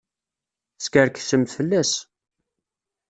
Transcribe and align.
Teskerksemt 0.79 1.53
fell-as! 1.57 1.93